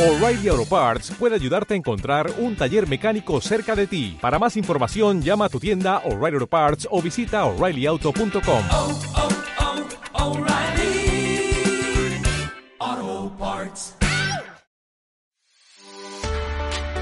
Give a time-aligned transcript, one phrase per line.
[0.00, 4.16] O'Reilly Auto Parts puede ayudarte a encontrar un taller mecánico cerca de ti.
[4.18, 8.64] Para más información, llama a tu tienda O'Reilly Auto Parts o visita oreillyauto.com.
[8.70, 8.98] oh,
[12.80, 13.94] oh, Parts.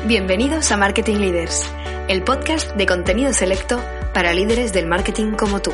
[0.09, 1.71] Bienvenidos a Marketing Leaders,
[2.09, 3.81] el podcast de contenido selecto
[4.13, 5.71] para líderes del marketing como tú.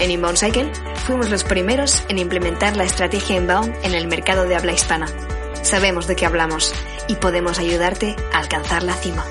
[0.00, 0.72] En Inbound Cycle
[1.06, 5.06] fuimos los primeros en implementar la estrategia inbound en el mercado de habla hispana.
[5.68, 6.72] Sabemos de qué hablamos
[7.08, 9.22] y podemos ayudarte a alcanzar la cima.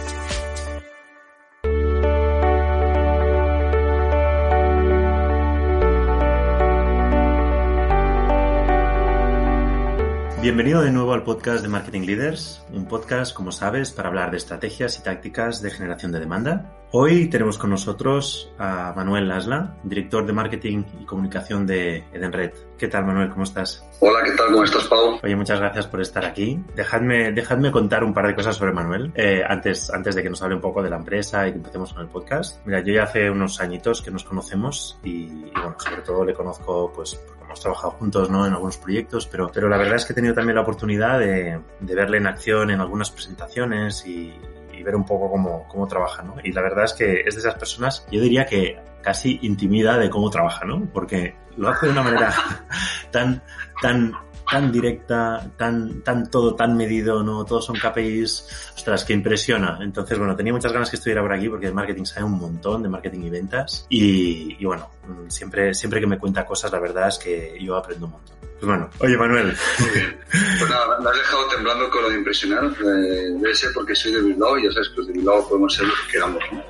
[10.43, 14.37] Bienvenido de nuevo al podcast de Marketing Leaders, un podcast, como sabes, para hablar de
[14.37, 16.76] estrategias y tácticas de generación de demanda.
[16.91, 22.51] Hoy tenemos con nosotros a Manuel Lasla, director de marketing y comunicación de Edenred.
[22.77, 23.29] ¿Qué tal, Manuel?
[23.29, 23.85] ¿Cómo estás?
[23.99, 24.47] Hola, ¿qué tal?
[24.53, 25.19] ¿Cómo estás, Pau?
[25.21, 26.63] Oye, muchas gracias por estar aquí.
[26.75, 30.41] Dejadme, dejadme contar un par de cosas sobre Manuel eh, antes, antes de que nos
[30.41, 32.65] hable un poco de la empresa y que empecemos con el podcast.
[32.65, 36.33] Mira, yo ya hace unos añitos que nos conocemos y, y bueno, sobre todo le
[36.33, 38.45] conozco pues hemos trabajado juntos ¿no?
[38.45, 41.59] en algunos proyectos, pero, pero la verdad es que he tenido también la oportunidad de,
[41.81, 44.56] de verle en acción en algunas presentaciones y, y
[44.87, 46.35] ver un poco cómo, cómo trabaja, ¿no?
[46.41, 50.09] Y la verdad es que es de esas personas, yo diría que casi intimida de
[50.09, 50.87] cómo trabaja, ¿no?
[50.93, 52.33] Porque lo hace de una manera
[53.11, 53.43] tan,
[53.81, 54.13] tan,
[54.49, 57.43] tan directa, tan, tan todo tan medido, ¿no?
[57.43, 59.79] Todos son KPIs, ostras, que impresiona.
[59.81, 62.81] Entonces, bueno, tenía muchas ganas que estuviera por aquí porque de marketing sabe un montón,
[62.81, 63.85] de marketing y ventas.
[63.89, 64.89] Y, y bueno,
[65.27, 68.37] siempre, siempre que me cuenta cosas, la verdad es que yo aprendo un montón.
[68.59, 69.53] Pues bueno, oye Manuel.
[70.99, 72.65] Me has dejado temblando con lo de impresionar.
[72.65, 75.73] Eh, debe ser porque soy de Bilbao y ya sabes que los de Bilbao podemos
[75.73, 76.63] ser lo que queramos, ¿no?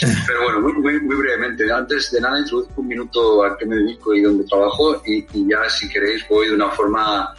[0.26, 1.70] Pero bueno, muy, muy, muy brevemente.
[1.72, 5.48] Antes de nada, introduzco un minuto a qué me dedico y dónde trabajo y, y
[5.48, 7.34] ya, si queréis, voy de una forma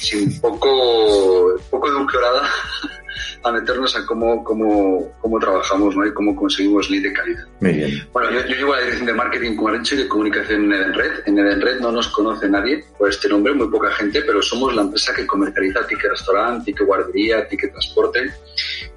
[0.00, 2.48] sin poco, poco edulcorada
[3.42, 6.06] a meternos a cómo, cómo, cómo trabajamos ¿no?
[6.06, 7.44] y cómo conseguimos lead de calidad.
[7.60, 8.08] Muy bien.
[8.12, 10.72] Bueno, yo, yo llevo la dirección de marketing, como he dicho, y de comunicación en
[10.72, 11.12] Edenred.
[11.26, 14.82] En Edenred no nos conoce nadie por este nombre, muy poca gente, pero somos la
[14.82, 18.32] empresa que comercializa ticket restaurante, ticket guardería, ticket transporte.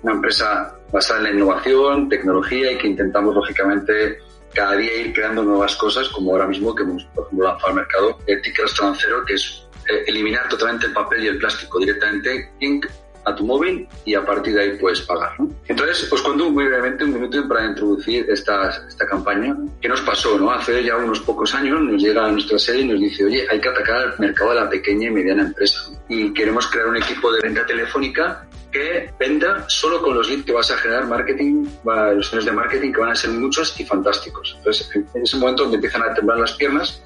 [0.04, 4.18] Una empresa basada en la innovación, tecnología y que intentamos, lógicamente,
[4.54, 7.76] cada día ir creando nuevas cosas, como ahora mismo que hemos, por ejemplo, lanzado al
[7.76, 11.80] mercado el ticket restaurante cero, que es eh, eliminar totalmente el papel y el plástico
[11.80, 12.82] directamente en
[13.26, 15.40] a tu móvil y a partir de ahí puedes pagar.
[15.40, 15.50] ¿no?
[15.68, 19.56] Entonces, os cuento muy brevemente un minuto para introducir esta, esta campaña.
[19.82, 20.38] ¿Qué nos pasó?
[20.38, 20.52] ¿no?
[20.52, 23.60] Hace ya unos pocos años nos llega a nuestra sede y nos dice, oye, hay
[23.60, 25.90] que atacar el mercado de la pequeña y mediana empresa.
[26.10, 30.54] Y queremos crear un equipo de venta telefónica que venda solo con los leads que
[30.54, 34.56] vas a generar marketing, los años de marketing que van a ser muchos y fantásticos.
[34.58, 37.04] Entonces, en ese momento donde empiezan a temblar las piernas,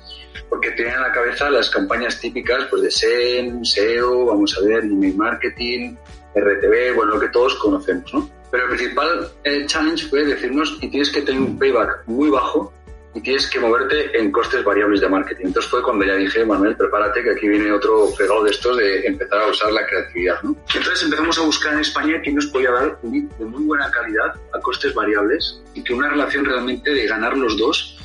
[0.50, 4.84] porque tenían en la cabeza las campañas típicas pues de SEM, SEO, vamos a ver,
[4.84, 5.96] email marketing,
[6.35, 8.29] RTV, bueno, lo que todos conocemos, ¿no?
[8.51, 12.73] Pero el principal eh, challenge fue decirnos y tienes que tener un payback muy bajo
[13.16, 15.46] y tienes que moverte en costes variables de marketing.
[15.47, 19.07] Entonces fue cuando ya dije, Manuel, prepárate que aquí viene otro fregado de estos de
[19.07, 20.56] empezar a usar la creatividad, ¿no?
[20.73, 23.90] Entonces empezamos a buscar en España quién nos podía dar un lead de muy buena
[23.90, 27.97] calidad a costes variables y que una relación realmente de ganar los dos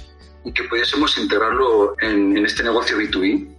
[0.45, 3.57] y que pudiésemos integrarlo en, en este negocio B2B.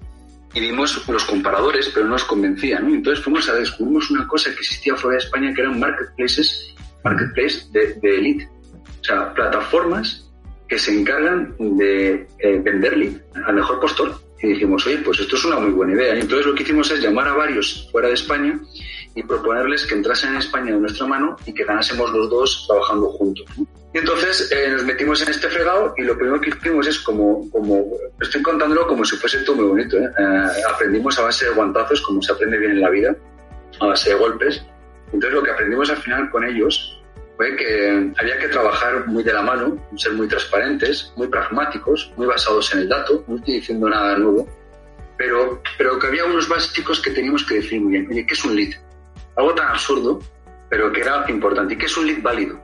[0.54, 2.90] Y vimos los comparadores, pero no nos convencían.
[2.90, 2.96] ¿no?
[2.96, 7.68] Entonces fuimos a descubrimos una cosa que existía fuera de España, que eran marketplaces, marketplace
[7.72, 8.50] de, de elite.
[9.00, 10.30] O sea, plataformas
[10.68, 14.14] que se encargan de eh, vender al mejor postor.
[14.42, 16.16] Y dijimos, oye, pues esto es una muy buena idea.
[16.16, 18.60] Y entonces lo que hicimos es llamar a varios fuera de España
[19.14, 23.08] y proponerles que entrasen en España de nuestra mano y que ganásemos los dos trabajando
[23.10, 23.46] juntos.
[23.58, 23.68] ¿no?
[23.94, 27.50] Y entonces eh, nos metimos en este fregado y lo primero que hicimos es como,
[27.52, 27.86] como
[28.22, 29.98] estoy contándolo como si fuese todo muy bonito.
[29.98, 30.10] ¿eh?
[30.18, 33.16] Eh, aprendimos a base de guantazos, como se aprende bien en la vida,
[33.82, 34.64] a base de golpes.
[35.08, 37.02] Entonces lo que aprendimos al final con ellos
[37.36, 42.28] fue que había que trabajar muy de la mano, ser muy transparentes, muy pragmáticos, muy
[42.28, 44.48] basados en el dato, no estoy diciendo nada nuevo,
[45.18, 48.08] pero, pero que había unos básicos que teníamos que decir muy bien.
[48.10, 48.74] Oye, ¿qué es un lead?
[49.36, 50.22] Algo tan absurdo,
[50.70, 51.74] pero que era importante.
[51.74, 52.60] ¿Y qué es un lead válido?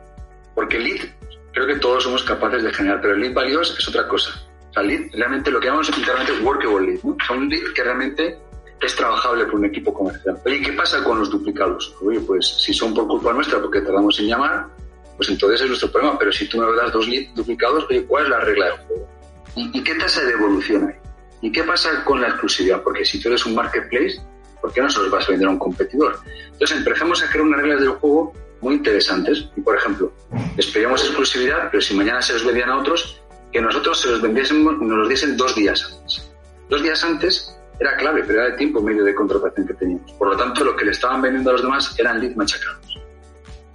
[0.55, 1.16] Porque el lead
[1.57, 4.29] creo que todos somos capaces de generar, pero el lead válido es otra cosa.
[4.69, 7.11] O sea, lead realmente lo que llamamos literalmente es workable lead, ¿no?
[7.11, 8.37] O sea, un lead que realmente
[8.79, 10.39] es trabajable por un equipo comercial.
[10.45, 11.95] Oye, ¿qué pasa con los duplicados?
[12.01, 14.67] Oye, pues si son por culpa nuestra porque tardamos en llamar,
[15.15, 16.19] pues entonces es nuestro problema.
[16.19, 19.09] Pero si tú me das dos leads duplicados, oye, ¿cuál es la regla del juego?
[19.55, 20.95] ¿Y, ¿Y, qué tasa de evolución hay?
[21.41, 22.83] ¿Y qué pasa con la exclusividad?
[22.83, 24.21] Porque si tú eres un marketplace,
[24.61, 26.19] ¿por qué no se los vas a vender a un competidor?
[26.51, 29.49] Entonces empezamos a crear unas reglas del juego muy interesantes.
[29.55, 30.11] Y, por ejemplo,
[30.55, 33.21] les exclusividad, pero si mañana se los vendían a otros,
[33.51, 36.31] que nosotros se los vendiésemos, nos los diesen dos días antes.
[36.69, 40.11] Dos días antes era clave, pero era de tiempo medio de contratación que teníamos.
[40.13, 42.99] Por lo tanto, lo que le estaban vendiendo a los demás eran leads machacados.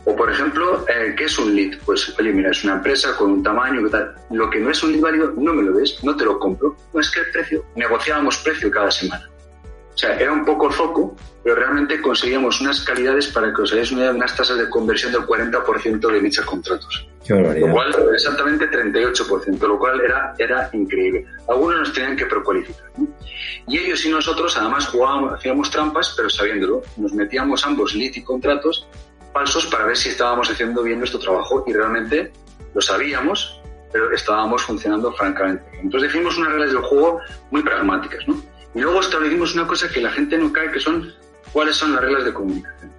[0.04, 1.78] O, por ejemplo, eh, ¿qué es un lead?
[1.84, 4.14] Pues, oye, mira, es una empresa con un tamaño, tal.
[4.30, 6.76] Lo que no es un lead válido, no me lo des, no te lo compro.
[6.92, 9.30] No es que el precio, negociábamos precio cada semana.
[9.94, 13.72] O sea, era un poco el foco, pero realmente conseguíamos unas calidades para que os
[13.72, 17.08] hagáis una unas tasas de conversión del 40% de dichos contratos.
[17.26, 17.34] Qué.
[17.34, 21.26] Lo cual, exactamente 38%, lo cual era, era increíble.
[21.48, 22.90] Algunos nos tenían que precualificar.
[22.96, 23.06] ¿no?
[23.68, 26.82] Y ellos y nosotros, además, jugábamos, hacíamos trampas, pero sabiéndolo.
[26.96, 28.88] Nos metíamos ambos lead y contratos
[29.32, 32.32] falsos para ver si estábamos haciendo bien nuestro trabajo y realmente
[32.74, 33.60] lo sabíamos,
[33.90, 35.64] pero estábamos funcionando francamente.
[35.80, 38.51] Entonces definimos unas reglas del juego muy pragmáticas, ¿no?
[38.74, 41.12] Y luego establecimos una cosa que la gente no cae, que son
[41.52, 42.90] cuáles son las reglas de comunicación.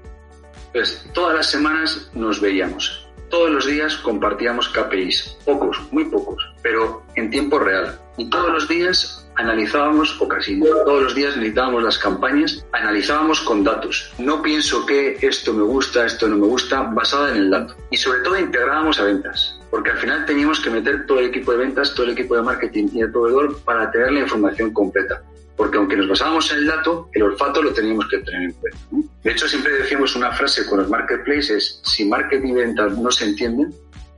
[0.68, 3.08] Entonces, todas las semanas nos veíamos.
[3.30, 5.38] Todos los días compartíamos KPIs.
[5.46, 8.00] Pocos, muy pocos, pero en tiempo real.
[8.18, 13.64] Y todos los días analizábamos, o casi todos los días analizábamos las campañas, analizábamos con
[13.64, 14.14] datos.
[14.20, 17.76] No pienso que esto me gusta, esto no me gusta, basada en el dato.
[17.90, 21.52] Y sobre todo integrábamos a ventas, porque al final teníamos que meter todo el equipo
[21.52, 25.24] de ventas, todo el equipo de marketing y el proveedor para tener la información completa.
[25.56, 28.80] Porque aunque nos basábamos en el dato, el olfato lo teníamos que tener en cuenta.
[28.92, 29.04] ¿no?
[29.24, 33.26] De hecho, siempre decimos una frase con los marketplaces, si marketing y ventas no se
[33.26, 33.74] entienden,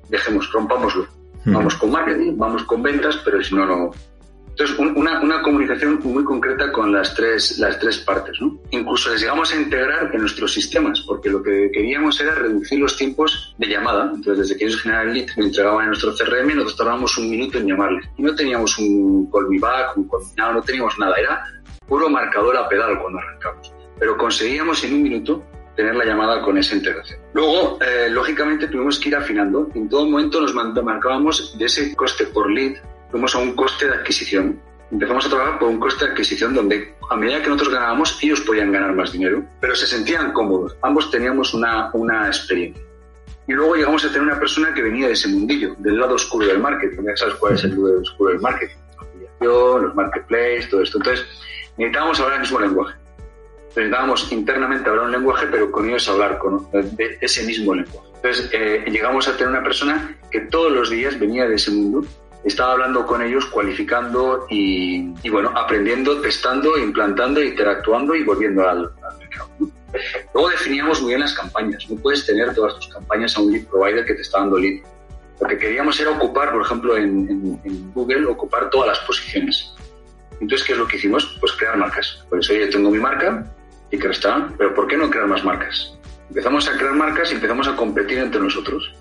[0.09, 1.07] dejemos, rompámoslo.
[1.45, 3.91] Vamos con marketing, vamos con ventas, pero si no, no,
[4.57, 8.37] entonces, un, una, una, comunicación muy concreta con las tres, las tres partes.
[8.71, 12.95] Incluso les llegamos a integrar en nuestros sistemas, porque lo que queríamos era reducir los
[12.95, 14.13] tiempos de llamada.
[14.15, 17.29] Entonces, desde que ellos generaban el lead, lo entregaban en nuestro CRM, nosotros tardábamos un
[17.31, 18.05] minuto en llamarles.
[18.15, 21.15] Y no teníamos un call me back, un call now, no teníamos nada.
[21.17, 21.43] Era
[21.85, 23.73] puro marcador a pedal cuando arrancamos.
[23.99, 25.43] Pero conseguíamos en un minuto
[25.75, 27.19] tener la llamada con esa integración.
[27.33, 29.69] Luego, eh, lógicamente, tuvimos que ir afinando.
[29.75, 32.77] En todo momento nos marcábamos de ese coste por lead
[33.11, 34.59] fuimos a un coste de adquisición.
[34.91, 38.41] Empezamos a trabajar por un coste de adquisición donde a medida que nosotros ganábamos, ellos
[38.41, 40.75] podían ganar más dinero, pero se sentían cómodos.
[40.81, 42.83] Ambos teníamos una, una experiencia.
[43.47, 46.47] Y luego llegamos a tener una persona que venía de ese mundillo, del lado oscuro
[46.47, 47.03] del marketing.
[47.03, 48.75] Ya sabes cuál es el lado oscuro del marketing.
[49.39, 50.97] Los marketplaces, todo esto.
[50.97, 51.25] Entonces,
[51.77, 52.95] necesitábamos hablar el mismo lenguaje.
[53.75, 58.07] Necesitábamos internamente hablar un lenguaje, pero con ellos hablar con, de ese mismo lenguaje.
[58.15, 62.07] Entonces, eh, llegamos a tener una persona que todos los días venía de ese mundo
[62.49, 68.91] estaba hablando con ellos, cualificando y, y, bueno, aprendiendo, testando, implantando, interactuando y volviendo al,
[69.03, 69.49] al mercado.
[70.33, 71.89] Luego definíamos muy bien las campañas.
[71.89, 74.83] No puedes tener todas tus campañas a un lead provider que te está dando lead.
[75.41, 79.73] Lo que queríamos era ocupar, por ejemplo, en, en, en Google, ocupar todas las posiciones.
[80.39, 81.37] Entonces, ¿qué es lo que hicimos?
[81.39, 82.23] Pues crear marcas.
[82.29, 83.45] Por eso yo tengo mi marca
[83.89, 85.97] y que está, pero ¿por qué no crear más marcas?
[86.29, 88.93] Empezamos a crear marcas y empezamos a competir entre nosotros.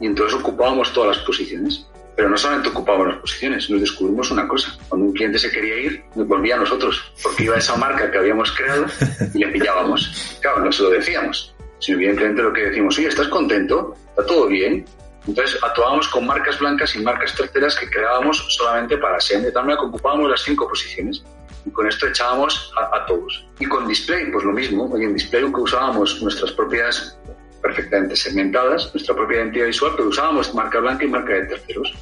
[0.00, 1.86] Y entonces ocupábamos todas las posiciones.
[2.16, 4.76] Pero no solamente ocupábamos las posiciones, nos descubrimos una cosa.
[4.88, 8.18] Cuando un cliente se quería ir, volvía a nosotros, porque iba a esa marca que
[8.18, 8.86] habíamos creado
[9.34, 10.38] y le pillábamos.
[10.40, 13.94] Claro, no se lo decíamos, sino evidentemente lo que decimos, oye, ¿estás contento?
[14.08, 14.86] ¿Está todo bien?
[15.26, 19.64] Entonces actuábamos con marcas blancas y marcas terceras que creábamos solamente para SEM, de tal
[19.64, 21.22] manera que ocupábamos las cinco posiciones.
[21.66, 23.44] Y con esto echábamos a, a todos.
[23.58, 24.88] Y con display, pues lo mismo.
[24.92, 27.18] Oye, en display usábamos nuestras propias
[27.66, 31.94] perfectamente segmentadas, nuestra propia identidad visual, pero usábamos marca blanca y marca de terceros.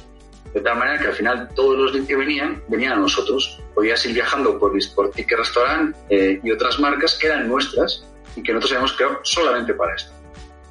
[0.53, 3.61] De tal manera que al final todos los que venían, venían a nosotros.
[3.73, 8.43] Podías ir viajando por, por Ticket Restaurant eh, y otras marcas que eran nuestras y
[8.43, 10.11] que nosotros habíamos creado solamente para esto.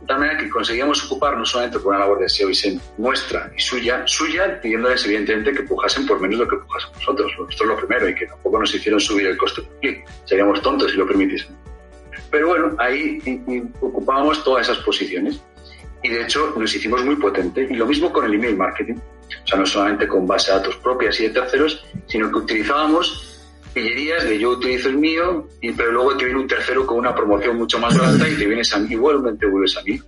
[0.01, 2.79] De tal manera que conseguíamos ocupar no solamente por una labor de SEO y SEM
[2.99, 7.33] nuestra y suya, suya pidiéndoles evidentemente que pujasen por menos lo que pujasen nosotros.
[7.51, 9.63] Esto es lo primero y que tampoco nos hicieron subir el coste.
[10.25, 11.64] Seríamos tontos si lo permitiesen.
[12.31, 13.19] Pero bueno, ahí
[13.81, 15.41] ocupábamos todas esas posiciones.
[16.03, 17.67] Y de hecho nos hicimos muy potente.
[17.69, 18.97] Y lo mismo con el email marketing.
[18.97, 23.35] O sea, no solamente con base a datos propias y de terceros, sino que utilizábamos
[23.75, 27.15] pillerías de yo utilizo el mío, y, pero luego te viene un tercero con una
[27.15, 29.99] promoción mucho más barata y te vienes a mí, igualmente vuelves a mí.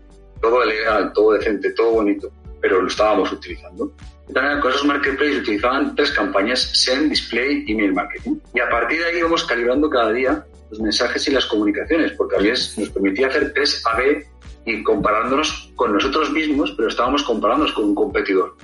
[0.40, 3.92] Todo legal, todo decente, todo bonito, pero lo estábamos utilizando.
[4.32, 8.36] También con esos marketplaces utilizaban tres campañas, SEM, Display Email Marketing.
[8.54, 12.36] Y a partir de ahí íbamos calibrando cada día los mensajes y las comunicaciones, porque
[12.36, 14.26] a veces nos permitía hacer test A-B
[14.64, 18.56] y comparándonos con nosotros mismos, pero estábamos comparándonos con un competidor.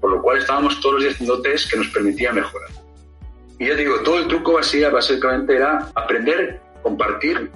[0.00, 2.70] Por lo cual estábamos todos los días haciendo test que nos permitía mejorar.
[3.58, 7.50] Y ya digo, todo el truco así básicamente era aprender, compartir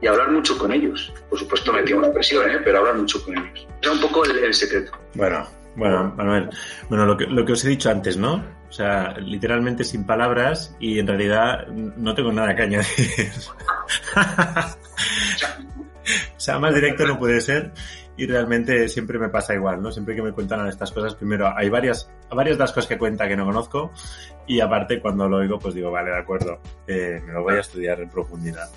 [0.00, 1.12] y hablar mucho con ellos.
[1.28, 2.58] Por supuesto metíamos presión, ¿eh?
[2.64, 3.66] pero hablar mucho con ellos.
[3.82, 4.92] Era un poco el, el secreto.
[5.14, 6.50] Bueno, bueno, Manuel,
[6.88, 8.44] bueno, lo que, lo que os he dicho antes, ¿no?
[8.68, 13.30] O sea, literalmente sin palabras y en realidad no tengo nada que añadir.
[16.36, 17.72] o sea, más directo no puede ser.
[18.18, 19.92] y realmente siempre me pasa igual, ¿no?
[19.92, 23.36] Siempre que me cuentan estas cosas, primero hay varias, varias las cosas que cuenta que
[23.36, 23.92] no conozco
[24.46, 27.60] y aparte cuando lo oigo pues digo, vale, de acuerdo, eh, me lo voy a
[27.60, 28.68] estudiar en profundidad.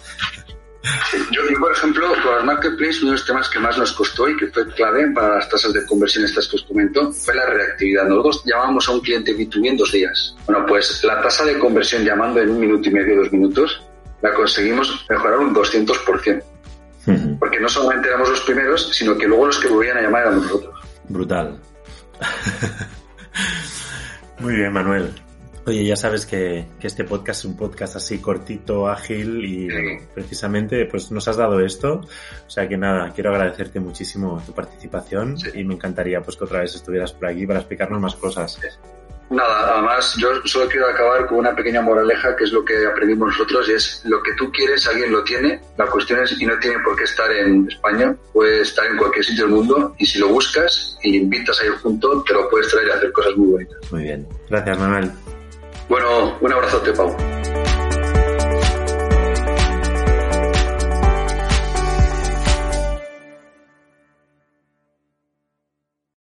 [1.32, 4.28] Yo, yo, por ejemplo, con el marketplace, uno de los temas que más nos costó
[4.28, 7.46] y que fue clave para las tasas de conversión estas que os comento fue la
[7.46, 8.08] reactividad.
[8.08, 10.36] Nosotros llamábamos a un cliente B2B en dos días.
[10.46, 13.82] Bueno, pues la tasa de conversión llamando en un minuto y medio, dos minutos,
[14.22, 16.44] la conseguimos mejorar un 200%.
[17.40, 20.42] Porque no solamente éramos los primeros, sino que luego los que volvían a llamar eran
[20.42, 20.74] nosotros.
[21.10, 21.60] Brutal.
[24.40, 25.12] Muy bien, Manuel.
[25.66, 30.02] Oye, ya sabes que, que, este podcast es un podcast así cortito, ágil y bueno,
[30.14, 32.02] precisamente pues nos has dado esto.
[32.48, 35.50] O sea que nada, quiero agradecerte muchísimo tu participación sí.
[35.54, 38.60] y me encantaría pues que otra vez estuvieras por aquí para explicarnos más cosas.
[39.30, 43.30] Nada, además yo solo quiero acabar con una pequeña moraleja que es lo que aprendimos
[43.30, 45.62] nosotros y es lo que tú quieres, alguien lo tiene.
[45.78, 49.24] La cuestión es, y no tiene por qué estar en España, puede estar en cualquier
[49.24, 52.68] sitio del mundo y si lo buscas y invitas a ir junto, te lo puedes
[52.70, 53.92] traer y hacer cosas muy bonitas.
[53.92, 54.28] Muy bien.
[54.50, 55.12] Gracias, Manuel.
[55.92, 57.41] Bueno, un abrazote, Pau.